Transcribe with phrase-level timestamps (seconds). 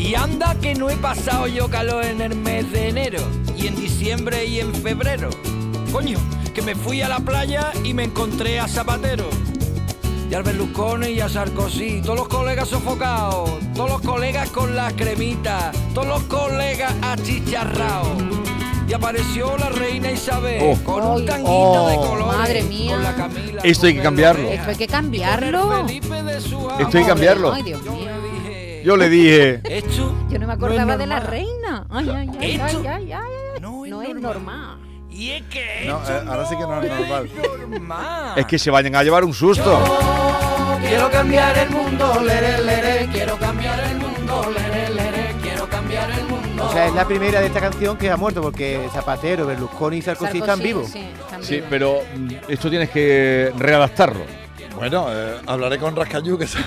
[0.00, 3.20] Y anda que no he pasado yo calor en el mes de enero,
[3.54, 5.28] y en diciembre y en febrero.
[5.92, 6.18] Coño,
[6.54, 9.28] que me fui a la playa y me encontré a Zapatero.
[10.30, 14.90] Y al Berlusconi y a Sarkozy, todos los colegas sofocados, todos los colegas con la
[14.92, 18.22] cremita, todos los colegas achicharrados.
[18.88, 20.76] Y apareció la reina Isabel Oh.
[20.82, 22.08] con un tanguito de oh.
[22.08, 22.38] colores.
[22.38, 22.94] Madre mía.
[22.94, 24.48] Con la Camila Esto hay que cambiarlo.
[24.48, 25.86] Esto hay que cambiarlo.
[25.86, 27.52] Esto hay que cambiarlo.
[27.52, 28.09] Ay, Dios mío.
[28.84, 31.86] Yo le dije, esto Yo no me acordaba de la reina.
[31.90, 33.60] Ay, ay, ay, Esto ay, ay, ay, ay.
[33.60, 34.22] No es No es normal.
[34.22, 34.78] normal.
[35.10, 37.30] Y es que No, esto eh, ahora sí que no es normal.
[37.70, 38.32] normal.
[38.38, 39.78] es que se vayan a llevar un susto.
[40.80, 46.24] Quiero cambiar el mundo, lere, lere, quiero cambiar el mundo, lere, lere, quiero cambiar el
[46.24, 46.64] mundo.
[46.64, 50.02] O sea, es la primera de esta canción que ha muerto porque Zapatero, Berlusconi y
[50.02, 50.88] Sarkozy, están vivos.
[50.90, 51.68] Sí, están Sí, vivos.
[51.70, 54.20] pero mm, esto tienes que readaptarlo.
[54.76, 56.58] Bueno, eh, hablaré con Rascayú, que se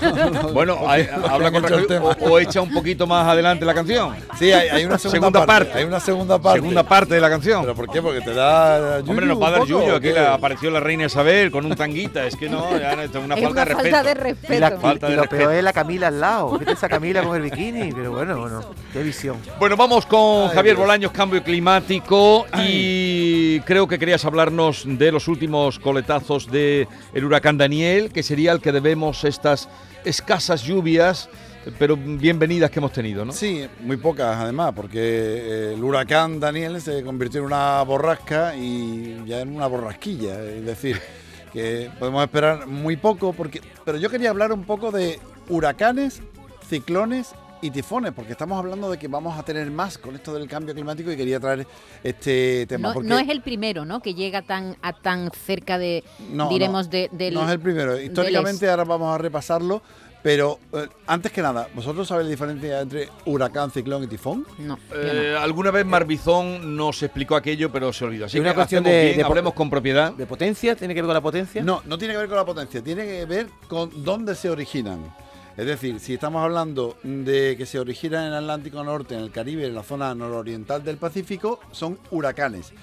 [0.53, 4.13] Bueno, hay- habla con Rajoy o, o echa un poquito más adelante la canción.
[4.37, 5.79] Sí, hay, hay una segunda, Segunda parte, parte.
[5.79, 6.59] Hay una segunda parte.
[6.59, 7.61] Segunda parte de la canción.
[7.61, 8.01] ¿Pero por qué?
[8.01, 8.99] Porque te da.
[8.99, 9.93] yuyu Hombre, nos va a dar yuyo.
[9.93, 10.13] ¿o Aquí qué?
[10.13, 12.25] la- apareció la reina Isabel con un tanguita.
[12.27, 14.53] Es que no, ya no, es una es falta una de falta de respeto.
[14.53, 14.87] Y, la- respeto.
[14.87, 15.41] Falta y de lo respeto.
[15.43, 16.51] peor es la Camila al lado.
[16.59, 17.91] Fíjate esa Camila con el bikini.
[17.93, 19.37] Pero bueno, bueno, qué visión.
[19.59, 20.79] Bueno, vamos con Ay, Javier Dios.
[20.85, 22.45] Bolaños, cambio climático.
[22.61, 28.51] Y creo que querías hablarnos de los últimos coletazos del el huracán Daniel, que sería
[28.51, 29.69] el que debemos estas
[30.03, 31.29] escasas lluvias,
[31.77, 33.31] pero bienvenidas que hemos tenido, ¿no?
[33.31, 39.23] Sí, muy pocas además, porque eh, el huracán Daniel se convirtió en una borrasca y
[39.27, 40.43] ya en una borrasquilla.
[40.43, 40.99] Es decir,
[41.53, 46.21] que podemos esperar muy poco, porque, pero yo quería hablar un poco de huracanes,
[46.67, 50.47] ciclones y tifones, porque estamos hablando de que vamos a tener más con esto del
[50.49, 51.65] cambio climático y quería traer
[52.03, 52.89] este tema.
[52.89, 54.01] No, porque no es el primero, ¿no?
[54.01, 57.33] Que llega tan a tan cerca de, No, diremos, no, de, del...
[57.33, 57.99] No es el primero.
[57.99, 59.81] Históricamente del ahora vamos a repasarlo,
[60.21, 64.45] pero eh, antes que nada, ¿vosotros sabéis la diferencia entre huracán, ciclón y tifón?
[64.59, 64.77] No.
[64.93, 68.25] Eh, alguna vez Marbizón nos explicó aquello, pero se olvidó.
[68.25, 70.11] Así Es una que cuestión de- bien, de hablemos con propiedad.
[70.11, 70.75] ¿De potencia?
[70.75, 71.63] ¿Tiene que ver con la potencia?
[71.63, 74.99] No, no tiene que ver con la potencia, tiene que ver con dónde se originan.
[75.55, 79.31] Es decir, si estamos hablando de que se originan en el Atlántico Norte, en el
[79.31, 82.73] Caribe, en la zona nororiental del Pacífico, son huracanes.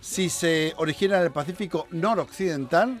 [0.00, 3.00] Si se originan en el Pacífico noroccidental,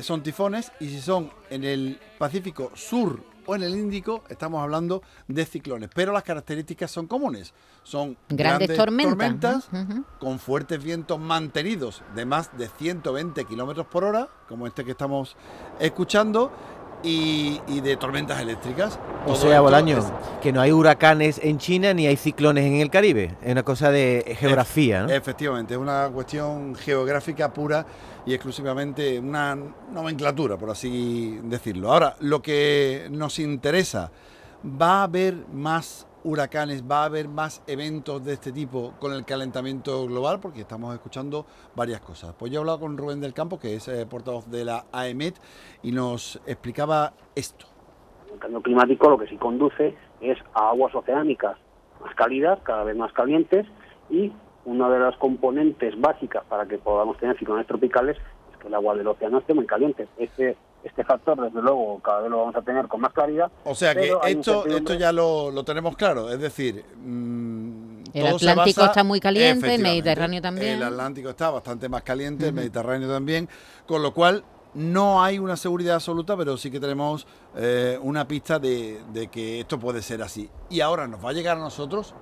[0.00, 0.72] son tifones.
[0.80, 5.90] Y si son en el Pacífico sur o en el Índico, estamos hablando de ciclones.
[5.94, 7.54] Pero las características son comunes.
[7.84, 14.28] Son Grandes tormentas, tormentas con fuertes vientos mantenidos de más de 120 kilómetros por hora,
[14.48, 15.36] como este que estamos
[15.78, 16.52] escuchando,
[17.02, 18.98] y, y de tormentas eléctricas.
[19.26, 20.12] O sea, Bolaño, es-
[20.42, 23.34] que no hay huracanes en China ni hay ciclones en el Caribe.
[23.42, 25.10] Es una cosa de geografía, ¿no?
[25.10, 27.84] Efectivamente, es una cuestión geográfica pura
[28.26, 29.56] y exclusivamente una
[29.92, 31.92] nomenclatura, por así decirlo.
[31.92, 34.10] Ahora, lo que nos interesa,
[34.80, 39.24] ¿va a haber más huracanes, va a haber más eventos de este tipo con el
[39.24, 40.40] calentamiento global?
[40.40, 42.34] Porque estamos escuchando varias cosas.
[42.38, 45.36] Pues yo he hablado con Rubén del Campo, que es eh, portavoz de la AEMET,
[45.82, 47.66] y nos explicaba esto.
[48.32, 51.56] El cambio climático lo que sí conduce es a aguas oceánicas
[52.00, 53.66] más cálidas, cada vez más calientes,
[54.08, 54.32] y
[54.64, 58.16] una de las componentes básicas para que podamos tener ciclones tropicales
[58.52, 60.06] es que el agua del océano esté muy caliente.
[60.18, 63.50] Este, este factor, desde luego, cada vez lo vamos a tener con más claridad.
[63.64, 68.38] O sea que esto, esto ya lo, lo tenemos claro, es decir, mm, El todo
[68.38, 69.82] se Atlántico basa- está muy caliente, el.
[69.82, 70.76] Mediterráneo también.
[70.76, 72.54] El Atlántico está bastante más caliente, el.
[72.54, 73.48] Mediterráneo también,
[73.86, 74.42] con lo cual
[74.74, 77.26] no hay una seguridad absoluta, pero sí que tenemos
[77.56, 80.48] eh, una pista de, de que esto puede ser así.
[80.70, 82.14] Y ahora nos va a llegar a nosotros,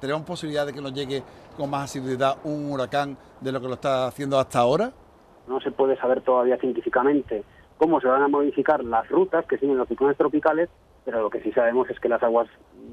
[0.00, 1.22] tenemos posibilidad de que nos llegue
[1.56, 4.92] con más asiduidad un huracán de lo que lo está haciendo hasta ahora.
[5.48, 7.42] No se puede saber todavía científicamente
[7.80, 10.68] cómo se van a modificar las rutas que siguen los ciclones tropicales,
[11.02, 12.46] pero lo que sí sabemos es que las aguas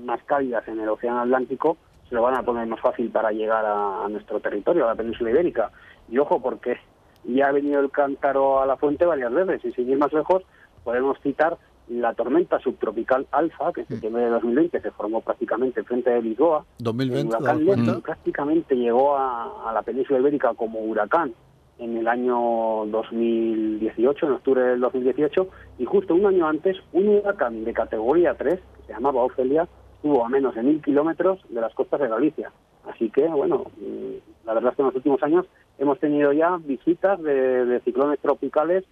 [0.05, 1.75] más cálidas en el Océano Atlántico
[2.07, 4.95] se lo van a poner más fácil para llegar a, a nuestro territorio, a la
[4.95, 5.71] península ibérica.
[6.09, 6.77] Y ojo, porque
[7.25, 10.43] ya ha venido el cántaro a la fuente varias veces, y sin ir más lejos,
[10.85, 11.57] podemos citar
[11.89, 16.63] la tormenta subtropical Alfa, que en septiembre de 2020 se formó prácticamente frente de Lisboa,
[16.79, 17.65] el 2020, huracán.
[17.65, 21.33] Leslie prácticamente llegó a, a la península ibérica como huracán
[21.79, 25.47] en el año 2018, en octubre del 2018,
[25.79, 30.25] y justo un año antes, un huracán de categoría 3, que se llamaba Ofelia, estuvo
[30.25, 32.51] a menos de mil kilómetros de las costas de Galicia.
[32.89, 35.45] Así que, bueno, mm, la verdad es que en los últimos años
[35.77, 38.83] hemos tenido ya visitas de, de ciclones tropicales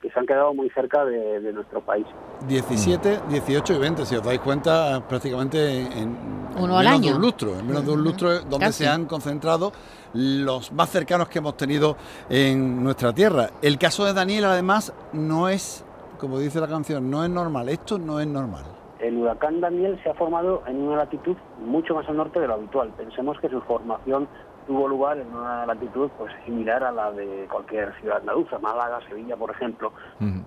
[0.00, 2.06] que se han quedado muy cerca de, de nuestro país.
[2.48, 6.16] 17, 18 y 20, si os dais cuenta, prácticamente en
[6.58, 7.16] Uno al menos de año.
[7.16, 8.84] un lustro, en menos de un lustro donde casi.
[8.84, 9.72] se han concentrado
[10.14, 11.96] los más cercanos que hemos tenido
[12.30, 13.50] en nuestra tierra.
[13.62, 15.84] El caso de Daniel, además, no es,
[16.18, 17.68] como dice la canción, no es normal.
[17.68, 18.64] Esto no es normal.
[19.00, 22.54] El huracán Daniel se ha formado en una latitud mucho más al norte de lo
[22.54, 22.90] habitual.
[22.96, 24.28] Pensemos que su formación
[24.66, 29.36] tuvo lugar en una latitud pues similar a la de cualquier ciudad andaluza, Málaga, Sevilla,
[29.36, 29.92] por ejemplo.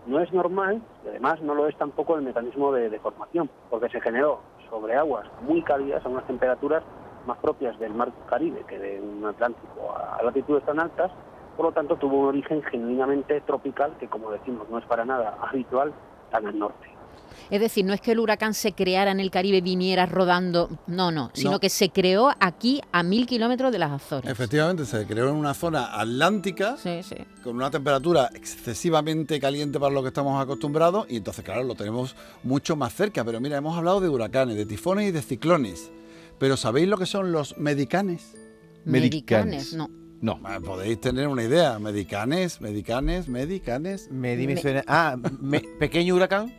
[0.05, 3.89] No es normal y además no lo es tampoco el mecanismo de, de formación, porque
[3.89, 6.83] se generó sobre aguas muy cálidas a unas temperaturas
[7.25, 11.11] más propias del mar Caribe que de un Atlántico a latitudes tan altas.
[11.55, 15.37] Por lo tanto, tuvo un origen genuinamente tropical que, como decimos, no es para nada
[15.41, 15.91] habitual
[16.31, 16.96] tan al norte.
[17.49, 21.11] Es decir, no es que el huracán se creara en el Caribe, viniera rodando, no,
[21.11, 21.59] no, sino No.
[21.59, 24.29] que se creó aquí a mil kilómetros de las Azores.
[24.29, 27.15] Efectivamente, se creó en una zona atlántica Sí, sí.
[27.43, 32.15] con una temperatura excesivamente caliente para lo que estamos acostumbrados y entonces, claro, lo tenemos
[32.43, 33.23] mucho más cerca.
[33.23, 35.89] Pero mira, hemos hablado de huracanes, de tifones y de ciclones.
[36.39, 38.35] Pero ¿sabéis lo que son los medicanes?
[38.85, 39.71] Medicanes.
[39.71, 39.89] Medicanes, no.
[40.19, 40.39] No.
[40.43, 41.77] Ah, Podéis tener una idea.
[41.79, 44.09] Medicanes, medicanes, medicanes.
[44.11, 44.83] Medi me Me- suena.
[44.87, 46.53] Ah, me- pequeño huracán.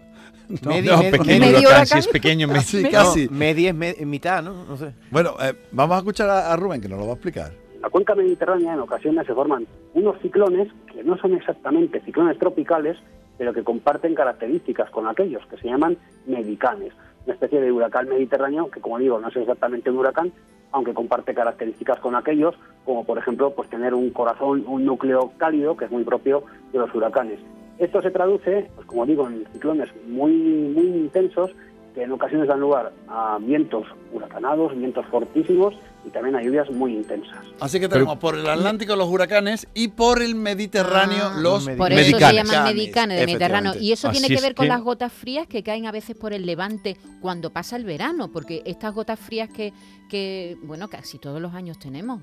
[0.62, 1.86] No, Medi, No, Medi- pequeño medio huracán, huracán.
[1.86, 2.48] si es pequeño.
[2.48, 3.28] me- Casi, No, casi.
[3.28, 4.64] Medi es me- mitad, ¿no?
[4.64, 4.92] No sé.
[5.10, 7.52] Bueno, eh, vamos a escuchar a, a Rubén, que nos lo va a explicar.
[7.74, 12.38] En la cuenca mediterránea en ocasiones se forman unos ciclones que no son exactamente ciclones
[12.38, 12.96] tropicales,
[13.36, 15.96] pero que comparten características con aquellos que se llaman
[16.26, 16.92] medicanes,
[17.24, 20.32] una especie de huracán mediterráneo que, como digo, no es exactamente un huracán,
[20.72, 22.54] aunque comparte características con aquellos,
[22.84, 26.42] como por ejemplo, pues tener un corazón, un núcleo cálido, que es muy propio
[26.72, 27.38] de los huracanes.
[27.78, 31.52] Esto se traduce, pues como digo, en ciclones muy, muy intensos
[31.94, 35.74] que en ocasiones dan lugar a vientos huracanados, vientos fortísimos
[36.06, 37.38] y también a lluvias muy intensas.
[37.60, 41.76] Así que tenemos por el Atlántico los huracanes y por el Mediterráneo Ah, los los
[41.76, 42.50] Por eso se Medicanes.
[42.52, 43.72] llaman medicanes de Mediterráneo.
[43.78, 46.32] Y eso tiene que ver con que- las gotas frías que caen a veces por
[46.32, 49.72] el levante cuando pasa el verano, porque estas gotas frías que,
[50.08, 52.20] que bueno, casi todos los años tenemos,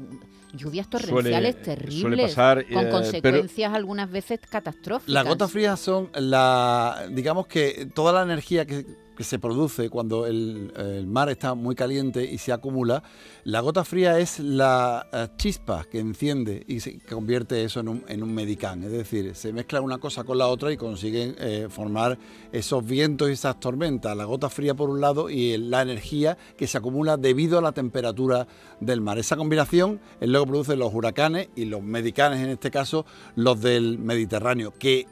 [0.54, 5.14] lluvias torrenciales Suele- terribles, suele pasar, eh, con pero- consecuencias algunas veces catastróficas.
[5.14, 8.86] Las gotas frías son la, digamos que toda la energía que,
[9.16, 13.04] que se produce cuando el, mar está muy caliente y se acumula,
[13.44, 18.04] la gota fría es la eh, chispa que enciende y se convierte eso en un,
[18.08, 18.84] en medicán.
[18.84, 22.18] Es decir, se mezcla una cosa con la otra y consiguen eh, formar
[22.52, 24.16] esos vientos y esas tormentas.
[24.16, 27.72] La gota fría por un lado y la energía que se acumula debido a la
[27.72, 28.48] temperatura
[28.80, 29.18] del mar.
[29.18, 33.98] Esa combinación es lo produce los huracanes y los medicanes, en este caso, los del
[33.98, 35.08] Mediterráneo, que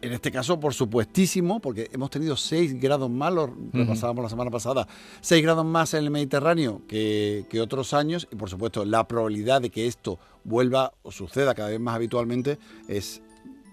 [0.00, 4.50] en este caso, por supuestísimo, porque hemos tenido 6 grados más, lo repasábamos la semana
[4.50, 4.86] pasada,
[5.20, 9.60] 6 grados más en el Mediterráneo que, que otros años, y por supuesto la probabilidad
[9.60, 12.58] de que esto vuelva o suceda cada vez más habitualmente
[12.88, 13.22] es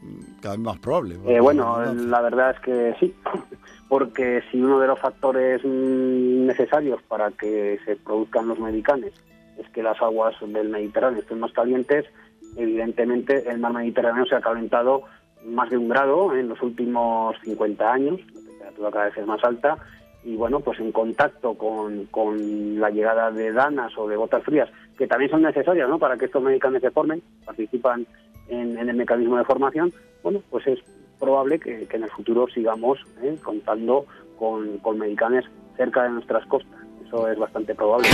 [0.02, 1.18] mm, cada vez más probable.
[1.28, 3.14] Eh, bueno, la verdad es que sí,
[3.88, 9.14] porque si uno de los factores mm, necesarios para que se produzcan los medicanes
[9.58, 12.06] es que las aguas del Mediterráneo estén más calientes,
[12.58, 15.04] evidentemente el mar Mediterráneo se ha calentado
[15.46, 19.44] más de un grado en los últimos 50 años, la temperatura cada vez es más
[19.44, 19.78] alta,
[20.24, 24.70] y bueno, pues en contacto con, con la llegada de danas o de gotas frías,
[24.98, 26.00] que también son necesarias ¿no?
[26.00, 28.08] para que estos medicanes se formen, participan
[28.48, 30.80] en, en el mecanismo de formación, bueno, pues es
[31.20, 33.38] probable que, que en el futuro sigamos ¿eh?
[33.44, 34.06] contando
[34.38, 35.46] con, con medicanes
[35.78, 36.80] cerca de nuestras costas.
[37.06, 38.08] Eso es bastante probable.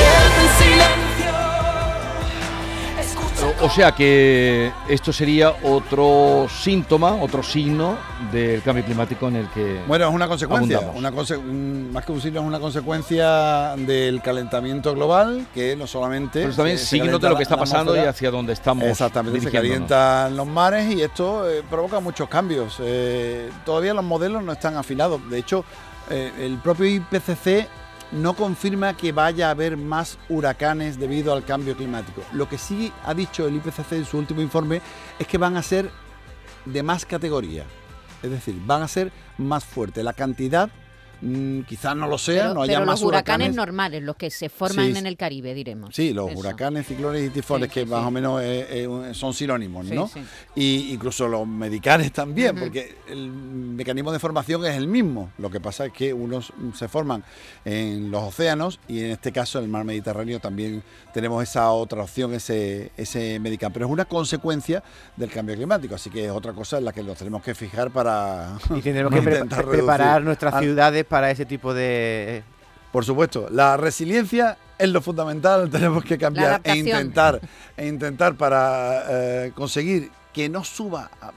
[3.62, 7.98] O sea que esto sería otro síntoma, otro signo
[8.32, 9.82] del cambio climático en el que...
[9.88, 11.00] Bueno, es una consecuencia, Abundamos.
[11.00, 16.42] una conse- más que un signo, es una consecuencia del calentamiento global, que no solamente...
[16.42, 20.36] Pero también signo de lo que está pasando y hacia dónde estamos Exactamente, se calientan
[20.36, 22.78] los mares y esto eh, provoca muchos cambios.
[22.80, 25.22] Eh, todavía los modelos no están afilados.
[25.30, 25.64] De hecho,
[26.10, 27.68] eh, el propio IPCC
[28.12, 32.22] no confirma que vaya a haber más huracanes debido al cambio climático.
[32.34, 34.82] Lo que sí ha dicho el IPCC en su último informe
[35.18, 35.90] es que van a ser
[36.66, 37.66] de más categoría.
[38.22, 40.04] Es decir, van a ser más fuertes.
[40.04, 40.70] La cantidad
[41.22, 43.56] mm, quizás no lo sea, Pero, no haya pero más los huracanes, huracanes.
[43.56, 45.96] normales, los que se forman Sí, en el Caribe, diremos.
[45.96, 46.40] Sí, los Eso.
[46.40, 48.08] huracanes, ciclones y tifones, Sí, que sí, más sí.
[48.08, 50.08] o menos eh, eh, son sinónimos, Sí, ¿no?
[50.08, 50.22] sí.
[50.56, 55.32] Y incluso los medicanes también, porque el mecanismo de formación es el mismo.
[55.38, 57.24] Lo que pasa es que unos se forman
[57.66, 62.04] en los océanos y en este caso en el mar Mediterráneo también tenemos esa otra
[62.04, 63.74] opción, ese, ese medicamento.
[63.76, 64.84] Pero es una consecuencia
[65.16, 67.92] del cambio climático, así que es otra cosa en la que nos tenemos que fijar
[67.92, 72.42] para Y tendremos que pre- preparar nuestras ciudades para ese tipo de...
[72.92, 77.42] Por supuesto, la resiliencia es lo fundamental, tenemos que cambiar e intentar,
[77.78, 81.32] e intentar para eh, conseguir que no suba a-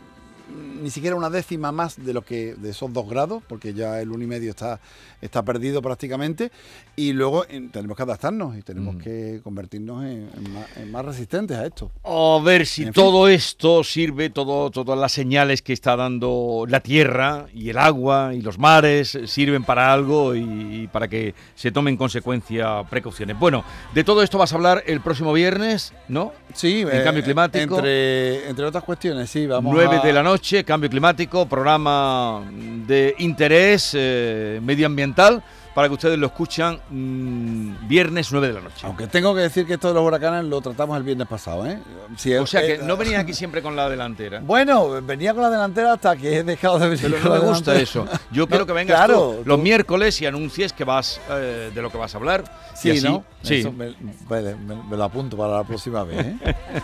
[0.84, 4.10] ni siquiera una décima más de lo que de esos dos grados, porque ya el
[4.10, 4.78] uno y medio está,
[5.20, 6.52] está perdido prácticamente,
[6.94, 8.98] y luego eh, tenemos que adaptarnos y tenemos Mm.
[8.98, 11.90] que convertirnos en, en más, en más resistentes a esto.
[12.04, 13.02] A ver si En fin.
[13.02, 18.32] todo esto sirve, todo, todas las señales que está dando la tierra y el agua
[18.34, 20.40] y los mares eh, sirven para algo y,
[20.82, 23.38] y para que se tomen consecuencia precauciones.
[23.38, 23.64] Bueno,
[23.94, 26.32] de todo esto vas a hablar el próximo viernes, ¿no?
[26.52, 27.76] Sí, En cambio climático.
[27.76, 33.14] Entre, entre otras cuestiones, sí, vamos 9 a- de la noche, cambio climático, programa de
[33.18, 35.40] interés eh, medioambiental
[35.74, 38.86] para que ustedes lo escuchan mm, viernes 9 de la noche.
[38.86, 41.78] Aunque tengo que decir que esto de los huracanes lo tratamos el viernes pasado, ¿eh?
[42.16, 44.40] Si O es- sea que eh, no venían aquí siempre con la delantera.
[44.40, 47.48] Bueno, venía con la delantera hasta que he dejado de venir Pero no la me
[47.48, 48.06] gusta eso.
[48.30, 51.82] Yo quiero que vengas claro, tú los tú- miércoles y anuncies que vas eh, de
[51.82, 52.44] lo que vas a hablar.
[52.74, 53.24] Sí, así, ¿no?
[53.42, 53.56] Sí.
[53.56, 53.94] Eso me,
[54.28, 56.36] me- me lo apunto para la próxima vez, ¿eh?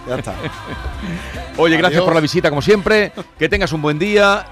[0.09, 0.35] Ya está.
[1.57, 3.13] Oye, gracias por la visita como siempre.
[3.39, 4.47] Que tengas un buen día